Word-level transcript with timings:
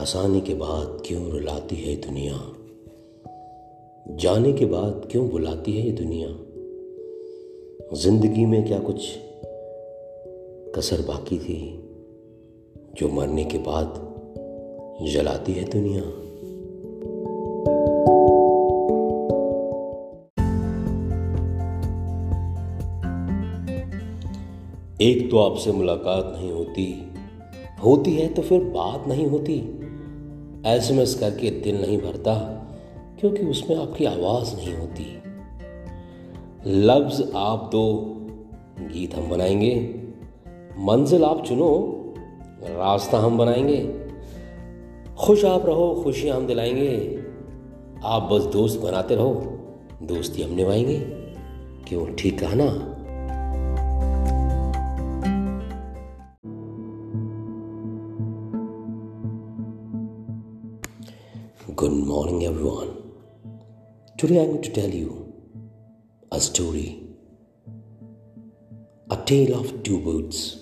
हंसाने 0.00 0.40
के 0.40 0.54
बाद 0.54 1.02
क्यों 1.06 1.30
रुलाती 1.30 1.76
है 1.76 1.96
दुनिया? 1.96 2.32
जाने 4.16 4.52
के 4.52 4.64
बाद 4.64 5.08
क्यों 5.10 5.28
बुलाती 5.28 5.72
है 5.72 5.86
ये 5.86 5.92
दुनिया? 5.92 6.28
ज़िंदगी 7.96 8.46
में 8.46 8.66
क्या 8.66 8.78
कुछ 8.78 9.18
कसर 10.76 10.96
बाकी 11.00 11.38
थी 11.38 11.88
जो 12.94 13.08
मरने 13.08 13.44
के 13.44 13.58
बाद 13.58 13.94
जलाती 15.06 15.52
है 15.52 15.64
दुनिया? 15.64 16.02
एक 25.00 25.30
तो 25.30 25.38
आपसे 25.38 25.72
मुलाकात 25.72 26.32
नहीं 26.36 26.52
होती। 26.52 27.12
होती 27.84 28.12
है 28.12 28.28
तो 28.28 28.42
फिर 28.42 28.64
बात 28.64 29.08
नहीं 29.08 29.26
होती। 29.26 29.80
एसएमएस 30.66 31.14
करके 31.14 31.50
दिल 31.50 31.80
नहीं 31.80 31.98
भरता, 31.98 32.34
क्योंकि 33.20 33.42
उसमें 33.42 33.76
आपकी 33.76 34.04
आवाज़ 34.04 34.56
नहीं 34.56 34.74
होती। 34.74 35.22
लफ्ज 36.66 37.32
आप 37.36 37.68
दो 37.72 38.10
गीत 38.80 39.14
हम 39.14 39.28
बनाएँगे। 39.28 39.94
मंजिल 40.78 41.24
आप 41.24 41.44
चुनो, 41.44 42.00
रास्ता 42.62 43.18
हम 43.18 43.38
बनाएँगे। 43.38 44.08
खुश 45.18 45.44
आप 45.44 45.66
रहो, 45.66 46.00
खुशी 46.04 46.28
हम 46.28 46.46
दिलाएँगे। 46.46 47.22
आप 48.04 48.22
बस 48.22 48.42
दोस्त 48.42 48.80
बनाते 48.80 49.14
रहो, 49.14 49.32
दोस्ती 50.02 50.42
हम 50.42 50.54
निभाएँगे। 50.54 50.98
क्यों? 51.88 52.14
ठीक 52.14 52.40
कहा 52.40 52.54
ना? 52.54 52.93
Good 61.72 61.92
morning, 61.92 62.44
everyone. 62.44 62.90
Today 64.18 64.42
I'm 64.42 64.48
going 64.48 64.62
to 64.64 64.70
tell 64.70 64.90
you 64.90 65.32
a 66.30 66.38
story, 66.38 67.02
a 69.10 69.16
tale 69.16 69.58
of 69.60 69.82
two 69.82 69.98
birds. 69.98 70.58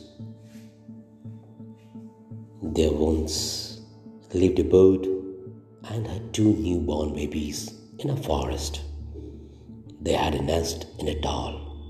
There 2.62 2.92
once 2.92 3.80
lived 4.32 4.60
a 4.60 4.62
bird 4.62 5.08
and 5.90 6.06
had 6.06 6.32
two 6.32 6.52
newborn 6.52 7.14
babies 7.16 7.74
in 7.98 8.10
a 8.10 8.16
forest. 8.16 8.82
They 10.00 10.12
had 10.12 10.36
a 10.36 10.42
nest 10.42 10.86
in 11.00 11.08
a 11.08 11.20
tall, 11.20 11.82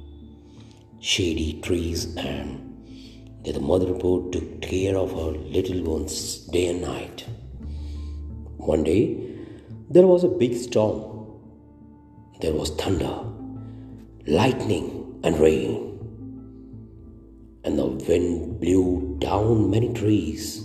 shady 1.00 1.60
trees, 1.60 2.16
and 2.16 3.44
the 3.44 3.60
mother 3.60 3.92
bird 3.92 4.32
took 4.32 4.62
care 4.62 4.96
of 4.96 5.10
her 5.10 5.32
little 5.58 5.82
ones 5.82 6.46
day 6.46 6.68
and 6.68 6.80
night. 6.80 7.26
One 8.64 8.84
day, 8.84 9.18
there 9.90 10.06
was 10.06 10.22
a 10.22 10.28
big 10.28 10.54
storm. 10.54 11.26
There 12.40 12.54
was 12.54 12.70
thunder, 12.70 13.24
lightning, 14.24 15.18
and 15.24 15.36
rain. 15.40 15.98
And 17.64 17.76
the 17.76 17.86
wind 17.86 18.60
blew 18.60 19.16
down 19.18 19.68
many 19.68 19.92
trees. 19.92 20.64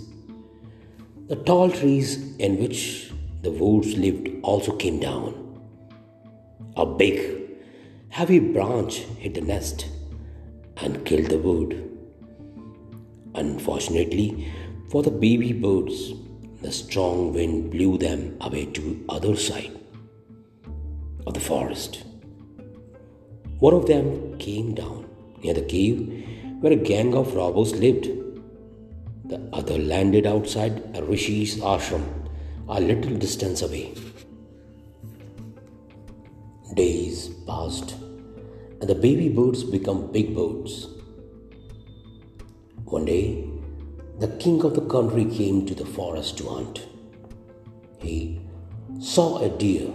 The 1.26 1.34
tall 1.34 1.72
trees 1.72 2.36
in 2.36 2.60
which 2.60 3.10
the 3.42 3.50
wolves 3.50 3.96
lived 3.96 4.28
also 4.44 4.76
came 4.76 5.00
down. 5.00 5.34
A 6.76 6.86
big, 6.86 7.18
heavy 8.10 8.38
branch 8.38 8.98
hit 9.18 9.34
the 9.34 9.40
nest 9.40 9.86
and 10.76 11.04
killed 11.04 11.30
the 11.30 11.38
bird. 11.38 11.82
Unfortunately 13.34 14.52
for 14.88 15.02
the 15.02 15.10
baby 15.10 15.52
birds, 15.52 16.12
the 16.60 16.72
strong 16.72 17.32
wind 17.32 17.70
blew 17.70 17.96
them 17.98 18.36
away 18.40 18.66
to 18.66 19.04
other 19.08 19.36
side 19.36 19.78
of 21.26 21.34
the 21.34 21.40
forest. 21.40 22.04
One 23.60 23.74
of 23.74 23.86
them 23.86 24.38
came 24.38 24.74
down 24.74 25.08
near 25.42 25.54
the 25.54 25.62
cave 25.62 26.24
where 26.60 26.72
a 26.72 26.84
gang 26.90 27.14
of 27.14 27.34
robbers 27.34 27.74
lived. 27.74 28.08
The 29.26 29.40
other 29.52 29.78
landed 29.78 30.26
outside 30.26 30.82
a 30.96 31.02
rishi's 31.02 31.56
ashram 31.58 32.04
a 32.68 32.80
little 32.80 33.16
distance 33.16 33.62
away. 33.62 33.94
Days 36.74 37.28
passed 37.46 37.92
and 38.80 38.88
the 38.88 38.94
baby 38.94 39.28
birds 39.28 39.62
became 39.64 40.10
big 40.12 40.34
birds. 40.34 40.88
One 42.84 43.04
day, 43.04 43.44
the 44.18 44.28
king 44.38 44.62
of 44.64 44.74
the 44.74 44.80
country 44.80 45.24
came 45.24 45.64
to 45.64 45.74
the 45.74 45.84
forest 45.86 46.38
to 46.38 46.48
hunt. 46.48 46.86
He 47.98 48.40
saw 49.00 49.38
a 49.40 49.48
deer 49.48 49.88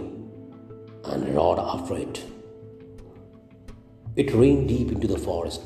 and 1.04 1.34
rode 1.34 1.58
after 1.58 1.96
it. 1.96 2.24
It 4.16 4.32
ran 4.32 4.66
deep 4.66 4.92
into 4.92 5.06
the 5.06 5.18
forest, 5.18 5.60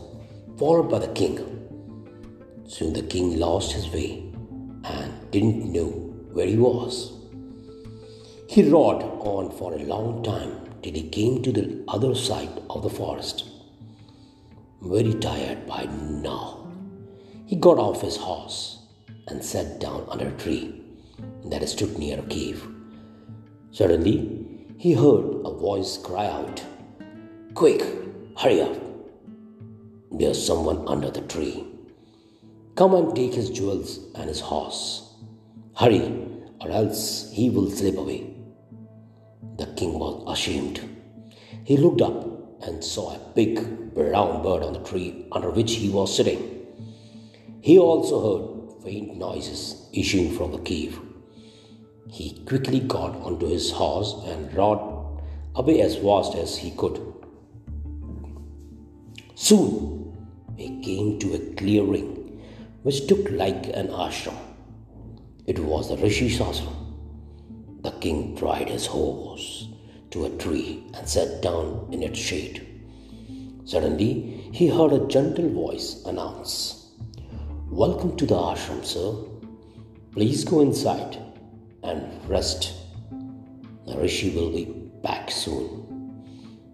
followed 0.59 0.91
by 0.91 0.99
the 0.99 1.15
king. 1.15 1.39
Soon 2.67 2.95
the 2.95 3.03
king 3.03 3.39
lost 3.39 3.73
his 3.73 3.89
way 3.93 4.25
and 4.85 5.31
didn't 5.31 5.73
know 5.73 5.91
where 6.33 6.47
he 6.47 6.57
was. 6.57 7.13
He 8.49 8.69
rode 8.69 9.03
on 9.03 9.51
for 9.57 9.75
a 9.75 9.85
long 9.85 10.25
time 10.25 10.81
till 10.83 10.95
he 10.95 11.09
came 11.09 11.43
to 11.43 11.53
the 11.53 11.85
other 11.87 12.15
side 12.15 12.63
of 12.71 12.83
the 12.83 12.91
forest. 12.91 13.45
Very 14.83 15.15
tired 15.15 15.67
by 15.67 15.85
now, 15.85 16.68
he 17.49 17.57
got 17.57 17.79
off 17.79 18.03
his 18.03 18.19
horse 18.19 18.79
and 19.29 19.43
sat 19.43 19.81
down 19.81 20.05
under 20.11 20.29
a 20.29 20.39
tree 20.43 20.83
that 21.47 21.67
stood 21.67 21.99
near 21.99 22.19
a 22.19 22.27
cave. 22.27 22.63
Suddenly, 23.71 24.67
he 24.77 24.93
heard 24.93 25.25
a 25.47 25.51
voice 25.51 25.97
cry 25.97 26.27
out, 26.27 26.63
Quick, 27.55 27.83
hurry 28.37 28.61
up! 28.61 28.77
There's 30.13 30.47
someone 30.47 30.87
under 30.87 31.11
the 31.11 31.23
tree. 31.23 31.65
Come 32.75 32.93
and 32.95 33.17
take 33.17 33.33
his 33.33 33.49
jewels 33.49 33.99
and 34.15 34.29
his 34.29 34.41
horse. 34.41 35.15
Hurry, 35.75 36.03
or 36.61 36.71
else 36.71 37.31
he 37.33 37.49
will 37.49 37.71
slip 37.71 37.97
away. 37.97 38.31
The 39.57 39.69
king 39.69 39.99
was 39.99 40.23
ashamed. 40.29 40.83
He 41.65 41.79
looked 41.79 42.03
up 42.03 42.63
and 42.63 42.85
saw 42.85 43.15
a 43.15 43.33
big 43.35 43.95
brown 43.95 44.43
bird 44.43 44.63
on 44.63 44.75
the 44.75 44.85
tree 44.85 45.27
under 45.33 45.49
which 45.49 45.77
he 45.77 45.89
was 45.89 46.15
sitting. 46.15 46.58
He 47.61 47.79
also 47.79 48.17
heard 48.23 48.83
faint 48.85 49.17
noises 49.17 49.89
issuing 49.93 50.37
from 50.37 50.53
the 50.53 50.59
cave. 50.59 51.01
He 52.11 52.43
quickly 52.47 52.81
got 52.81 53.17
onto 53.17 53.47
his 53.47 53.71
horse 53.71 54.15
and 54.25 54.55
rode 54.55 55.21
away 55.55 55.81
as 55.83 55.97
fast 55.97 56.35
as 56.37 56.57
he 56.57 56.71
could. 56.71 57.01
Soon 59.35 60.17
he 60.57 60.81
came 60.83 61.19
to 61.19 61.35
a 61.35 61.55
clearing 61.55 62.41
which 62.83 63.11
looked 63.11 63.31
like 63.31 63.67
an 63.69 63.89
ashram. 63.89 64.37
It 65.47 65.59
was 65.59 65.89
the 65.89 65.97
Rishi's 65.97 66.39
ashram. 66.39 66.75
The 67.83 67.91
king 67.93 68.37
tied 68.37 68.69
his 68.69 68.87
horse 68.87 69.69
to 70.11 70.25
a 70.25 70.31
tree 70.31 70.85
and 70.95 71.09
sat 71.09 71.43
down 71.43 71.89
in 71.93 72.03
its 72.03 72.19
shade. 72.19 72.65
Suddenly, 73.65 74.49
he 74.53 74.69
heard 74.69 74.93
a 74.93 75.07
gentle 75.07 75.49
voice 75.51 76.03
announce, 76.07 76.88
Welcome 77.79 78.17
to 78.17 78.27
the 78.27 78.35
ashram, 78.35 78.85
sir. 78.85 79.15
Please 80.11 80.43
go 80.43 80.63
inside 80.63 81.17
and 81.85 82.29
rest. 82.29 82.73
The 83.87 83.97
Rishi 83.97 84.31
will 84.31 84.51
be 84.51 84.65
back 85.05 85.31
soon. 85.31 85.69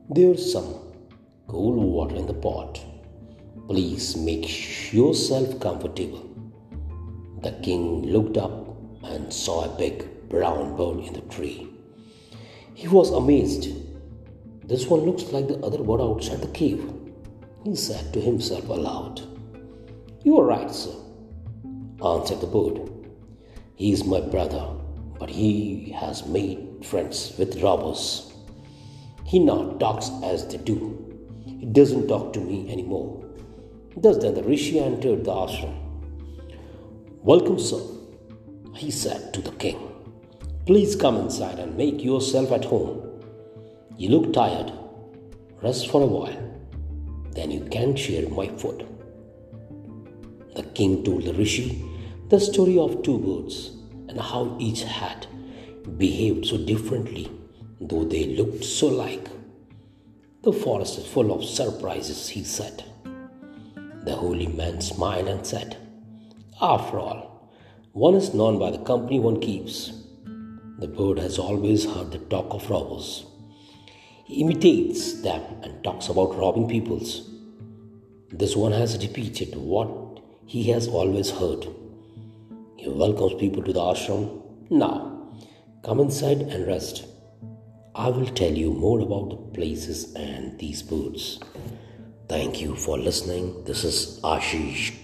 There's 0.08 0.50
some 0.50 0.70
cool 1.46 1.74
water 1.74 2.16
in 2.16 2.26
the 2.26 2.32
pot. 2.32 2.82
Please 3.68 4.16
make 4.16 4.94
yourself 4.94 5.60
comfortable. 5.60 6.24
The 7.42 7.52
king 7.62 8.06
looked 8.06 8.38
up 8.38 8.74
and 9.02 9.30
saw 9.30 9.66
a 9.66 9.76
big 9.76 10.30
brown 10.30 10.74
bird 10.74 11.04
in 11.04 11.12
the 11.12 11.20
tree. 11.34 11.68
He 12.72 12.88
was 12.88 13.10
amazed. 13.10 13.68
This 14.66 14.86
one 14.86 15.00
looks 15.00 15.24
like 15.24 15.48
the 15.48 15.58
other 15.58 15.82
bird 15.82 16.00
outside 16.00 16.40
the 16.40 16.56
cave. 16.62 16.90
He 17.62 17.76
said 17.76 18.10
to 18.14 18.22
himself 18.22 18.66
aloud, 18.70 19.33
You 20.24 20.40
are 20.40 20.46
right, 20.46 20.70
sir, 20.70 20.94
answered 22.02 22.40
the 22.40 22.46
bird. 22.46 22.80
He 23.74 23.92
is 23.92 24.04
my 24.04 24.22
brother, 24.22 24.66
but 25.18 25.28
he 25.28 25.90
has 25.90 26.26
made 26.26 26.82
friends 26.82 27.34
with 27.36 27.60
robbers. 27.62 28.32
He 29.26 29.38
now 29.38 29.76
talks 29.78 30.10
as 30.22 30.48
they 30.48 30.56
do. 30.56 30.78
He 31.44 31.66
doesn't 31.66 32.08
talk 32.08 32.32
to 32.32 32.40
me 32.40 32.72
anymore. 32.72 33.22
Thus 33.98 34.16
then 34.16 34.32
the 34.34 34.42
Rishi 34.42 34.80
entered 34.80 35.26
the 35.26 35.30
ashram. 35.30 35.74
Welcome, 37.22 37.58
sir, 37.58 37.82
he 38.74 38.90
said 38.90 39.34
to 39.34 39.42
the 39.42 39.52
king. 39.52 39.78
Please 40.64 40.96
come 40.96 41.16
inside 41.18 41.58
and 41.58 41.76
make 41.76 42.02
yourself 42.02 42.50
at 42.50 42.64
home. 42.64 43.20
You 43.98 44.08
look 44.08 44.32
tired. 44.32 44.72
Rest 45.62 45.90
for 45.90 46.00
a 46.00 46.06
while. 46.06 46.60
Then 47.32 47.50
you 47.50 47.66
can 47.70 47.94
share 47.94 48.26
my 48.30 48.48
food. 48.56 48.88
The 50.54 50.62
king 50.62 51.02
told 51.04 51.24
the 51.24 51.34
Rishi 51.34 51.84
the 52.28 52.38
story 52.40 52.78
of 52.78 53.02
two 53.02 53.18
birds 53.18 53.70
and 54.08 54.20
how 54.20 54.56
each 54.60 54.82
had 54.82 55.26
behaved 55.98 56.46
so 56.46 56.58
differently, 56.58 57.30
though 57.80 58.04
they 58.04 58.36
looked 58.36 58.64
so 58.64 58.86
like. 58.86 59.28
The 60.42 60.52
forest 60.52 60.98
is 60.98 61.06
full 61.06 61.32
of 61.32 61.44
surprises, 61.44 62.28
he 62.28 62.44
said. 62.44 62.84
The 64.04 64.14
holy 64.14 64.46
man 64.46 64.80
smiled 64.80 65.28
and 65.28 65.46
said, 65.46 65.76
After 66.60 66.98
all, 66.98 67.50
one 67.92 68.14
is 68.14 68.34
known 68.34 68.58
by 68.58 68.70
the 68.70 68.84
company 68.84 69.18
one 69.18 69.40
keeps. 69.40 69.92
The 70.78 70.88
bird 70.88 71.18
has 71.18 71.38
always 71.38 71.84
heard 71.84 72.12
the 72.12 72.18
talk 72.18 72.52
of 72.52 72.68
robbers. 72.68 73.24
He 74.24 74.40
imitates 74.40 75.22
them 75.22 75.42
and 75.62 75.82
talks 75.82 76.08
about 76.08 76.36
robbing 76.36 76.68
peoples. 76.68 77.30
This 78.30 78.56
one 78.56 78.72
has 78.72 78.98
repeated 79.04 79.56
what 79.56 80.13
he 80.45 80.63
has 80.71 80.87
always 80.87 81.29
heard. 81.29 81.67
He 82.77 82.89
welcomes 82.89 83.33
people 83.35 83.63
to 83.63 83.73
the 83.73 83.79
ashram. 83.79 84.41
Now, 84.69 85.29
come 85.83 85.99
inside 85.99 86.41
and 86.41 86.67
rest. 86.67 87.05
I 87.95 88.09
will 88.09 88.27
tell 88.27 88.53
you 88.53 88.71
more 88.71 88.99
about 89.01 89.29
the 89.29 89.37
places 89.57 90.13
and 90.15 90.57
these 90.59 90.81
birds. 90.81 91.39
Thank 92.27 92.61
you 92.61 92.75
for 92.75 92.97
listening. 92.97 93.63
This 93.65 93.83
is 93.83 94.19
Ashish. 94.23 94.95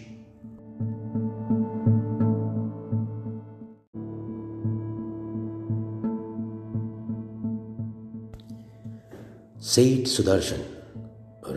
सेठ 9.66 10.08
सुदर्शन 10.08 10.60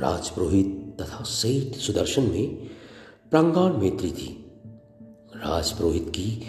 राजपुरोहित 0.01 0.67
तथा 1.01 1.25
सेठ 1.31 1.75
सुदर्शन 1.87 2.23
में 2.31 2.69
प्रांगाण 3.34 3.72
मैत्री 3.74 4.12
थी 4.12 4.46
राजपुरोहित 5.36 6.10
की 6.10 6.44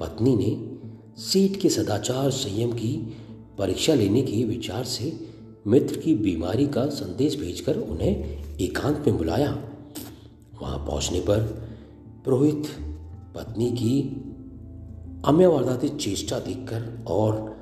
पत्नी 0.00 0.36
ने 0.36 0.76
सेठ 1.22 1.56
के 1.60 1.68
सदाचार 1.68 2.30
संयम 2.30 2.72
की 2.72 3.16
परीक्षा 3.58 3.94
लेने 3.94 4.22
के 4.22 4.44
विचार 4.44 4.84
से 4.84 5.20
मित्र 5.66 5.96
की 5.96 6.14
बीमारी 6.14 6.66
का 6.66 6.86
संदेश 6.86 7.40
भेजकर 7.40 7.76
उन्हें 7.76 8.10
एकांत 8.60 9.04
में 9.06 9.16
बुलाया। 9.18 9.50
वहाँ 10.62 10.78
पहुँचने 10.86 11.20
पर 11.20 11.40
पुरोहित 12.24 12.66
पत्नी 13.36 13.70
की 13.70 14.00
अम्यवादाती 15.24 15.88
चेष्टा 15.88 16.38
देखकर 16.38 17.04
और 17.06 17.56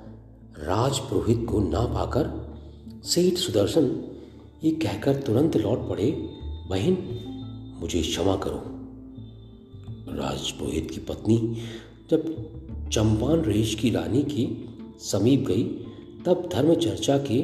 राज 0.58 0.98
पुरोहित 0.98 1.46
को 1.50 1.60
ना 1.60 1.80
पाकर 1.80 2.32
सेठ 3.04 3.34
सुदर्शन 3.34 3.86
ये 4.64 4.70
कहकर 4.70 5.16
तुरंत 5.16 5.56
लौट 5.56 5.88
पड़े। 5.88 6.10
बहन 6.70 7.20
मुझे 7.80 8.02
क्षमा 8.02 8.36
करो। 8.36 8.62
राजपुरोहित 10.16 10.90
की 10.90 11.00
पत्नी 11.00 11.56
जब 12.10 12.36
चंपान 12.88 13.40
रेश 13.40 13.74
की 13.74 13.90
रानी 13.90 14.22
के 14.22 14.48
समीप 15.04 15.40
गई, 15.40 15.64
तब 16.26 16.48
धर्म 16.52 16.74
चर्चा 16.74 17.18
के 17.18 17.42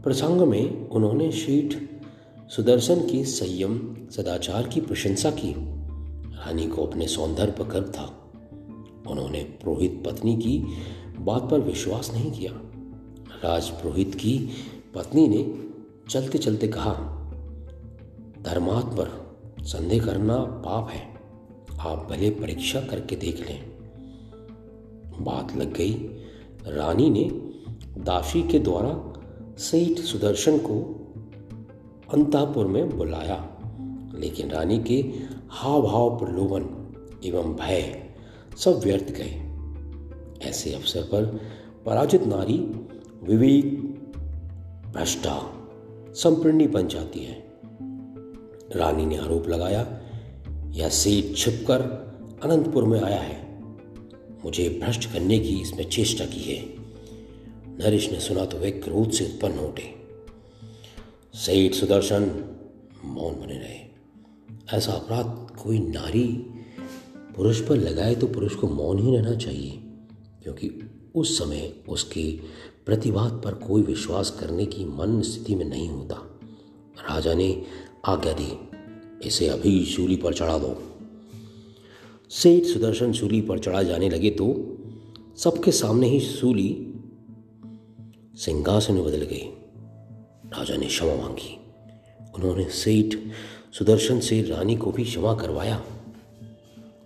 प्रसंग 0.00 0.40
में 0.40 0.88
उन्होंने 0.88 1.32
शीठ 1.32 1.76
सुदर्शन 2.50 3.00
के 3.00 3.24
संयम, 3.24 3.96
सदाचार 4.10 4.68
की 4.68 4.80
प्रशंसा 4.80 5.30
की। 5.30 5.54
रानी 6.34 6.66
को 6.66 6.84
अपने 6.84 7.06
सौंदर्य 7.06 7.52
पर 7.52 7.64
गर्व 7.64 7.84
था। 7.84 8.32
उन्होंने 9.08 9.42
पुरोहित 9.42 10.02
पत्नी 10.06 10.36
की 10.36 10.66
बात 11.18 11.48
पर 11.50 11.60
विश्वास 11.60 12.12
नहीं 12.14 12.30
किया। 12.32 12.52
राजपुरोहित 13.44 14.14
की 14.14 14.48
पत्नी 14.94 15.28
ने 15.28 15.54
चलते 16.10 16.38
चलते 16.38 16.68
कहा 16.68 17.12
धर्मात्म 18.42 18.88
पर 18.88 19.25
संदेह 19.66 20.04
करना 20.04 20.36
पाप 20.38 20.88
है। 20.90 21.14
आप 21.80 22.08
भले 22.10 22.30
परीक्षा 22.30 22.80
करके 22.80 23.16
देख 23.16 23.40
लें। 23.40 23.76
बात 25.24 25.56
लग 25.56 25.72
गई। 25.72 25.92
रानी 26.66 27.10
ने 27.10 27.30
दाशी 28.00 28.42
के 28.42 28.58
द्वारा 28.58 29.12
सेठ 29.58 29.98
सुदर्शन 29.98 30.58
को 30.58 31.02
अंतापुर 32.14 32.66
में 32.66 32.98
बुलाया। 32.98 33.52
लेकिन 34.14 34.50
रानी 34.50 34.78
के 34.78 35.12
हाव 35.48 35.82
भाव 35.82 36.18
प्रलोभन 36.18 36.86
एवं 37.24 37.54
भय 37.54 38.10
सब 38.56 38.80
व्यर्थ 38.84 39.10
गए। 39.10 39.42
ऐसे 40.48 40.74
अवसर 40.74 41.02
पर 41.02 41.40
पराजित 41.86 42.22
नारी 42.22 42.58
विवेक 43.22 43.80
भ्रष्टा 44.92 45.52
संप्रणी 46.08 46.66
बन 46.66 46.88
जाती 46.88 47.20
है। 47.20 47.45
रानी 48.72 49.06
ने 49.06 49.16
आरोप 49.16 49.48
लगाया, 49.48 49.82
यह 50.72 50.88
सेठ 50.88 51.36
छिपकर 51.36 51.80
अनंतपुर 52.42 52.84
में 52.84 53.00
आया 53.00 53.20
है। 53.20 53.44
मुझे 54.44 54.68
भ्रष्ट 54.82 55.12
करने 55.12 55.38
की 55.38 55.60
इसमें 55.60 55.88
चेष्टा 55.90 56.24
की 56.24 56.40
है। 56.40 56.58
नरेश 57.78 58.10
ने 58.12 58.20
सुना 58.20 58.44
तो 58.44 58.58
वे 58.58 58.70
क्रोध 58.70 59.10
से 59.10 59.24
उत्पन्न 59.24 59.58
उठे। 59.58 59.94
सेठ 61.34 61.74
सुदर्शन, 61.74 62.22
मौन 63.04 63.34
बने 63.34 63.58
रहे। 63.58 64.76
ऐसा 64.76 64.92
अपराध 64.92 65.56
कोई 65.56 65.78
नारी 65.78 66.26
पुरुष 67.36 67.60
पर 67.60 67.76
लगाए 67.76 68.14
तो 68.14 68.26
पुरुष 68.26 68.54
को 68.54 68.68
मौन 68.68 68.98
ही 68.98 69.16
रहना 69.16 69.34
चाहिए, 69.36 69.70
क्योंकि 70.42 70.70
उस 71.14 71.36
समय 71.38 71.72
उसके 71.88 72.30
प्रतिवाद 72.86 73.40
पर 73.44 73.54
कोई 73.58 73.82
विश्वास 73.82 74.30
करने 74.30 74.66
की 74.66 74.84
मन 74.84 75.20
स्थिति 75.22 75.54
में 75.54 75.64
नहीं 75.64 75.88
होता। 75.88 76.16
राजा 77.00 77.34
ने 77.34 77.50
आज्ञा 78.06 78.32
दी, 78.32 78.68
इसे 79.28 79.48
अभी 79.48 79.84
शूली 79.84 80.16
पर 80.16 80.34
चढ़ा 80.34 80.58
दो। 80.58 80.82
सेठ 82.30 82.64
सुदर्शन 82.64 83.12
सूली 83.12 83.40
पर 83.40 83.58
चढ़ा 83.58 83.82
जाने 83.82 84.08
लगे 84.08 84.30
तो 84.30 84.46
सबके 85.36 85.72
सामने 85.72 86.08
ही 86.08 86.20
सूली 86.20 86.94
सिंहासन 88.34 88.94
में 88.94 89.04
बदल 89.04 89.22
गई। 89.22 89.42
राजा 90.58 90.76
ने 90.76 90.86
क्षमा 90.86 91.14
मांगी। 91.14 91.58
उन्होंने 92.34 92.64
सेठ 92.64 93.18
सुदर्शन 93.74 94.20
से 94.20 94.42
रानी 94.42 94.76
को 94.76 94.92
भी 94.92 95.04
क्षमा 95.04 95.34
करवाया। 95.34 95.82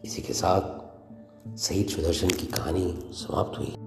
इसी 0.05 0.23
के 0.23 0.33
साथ 0.33 0.81
सेठ 1.59 1.89
सुदर्शन 1.89 2.29
की 2.29 2.47
कहानी 2.47 2.95
समाप्त 3.13 3.59
हुई। 3.59 3.80